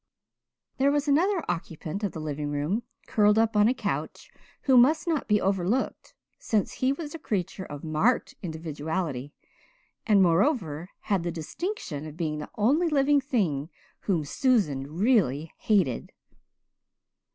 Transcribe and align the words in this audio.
There 0.77 0.89
was 0.91 1.07
another 1.07 1.43
occupant 1.47 2.03
of 2.03 2.11
the 2.11 2.19
living 2.19 2.49
room, 2.49 2.81
curled 3.05 3.37
up 3.37 3.55
on 3.55 3.67
a 3.67 3.73
couch, 3.75 4.31
who 4.63 4.75
must 4.75 5.07
not 5.07 5.27
be 5.27 5.39
overlooked, 5.39 6.15
since 6.39 6.71
he 6.73 6.91
was 6.91 7.13
a 7.13 7.19
creature 7.19 7.65
of 7.65 7.83
marked 7.83 8.33
individuality, 8.41 9.31
and, 10.07 10.23
moreover, 10.23 10.89
had 11.01 11.21
the 11.21 11.31
distinction 11.31 12.07
of 12.07 12.17
being 12.17 12.39
the 12.39 12.49
only 12.55 12.89
living 12.89 13.21
thing 13.21 13.69
whom 13.99 14.25
Susan 14.25 14.91
really 14.91 15.51
hated. 15.59 16.11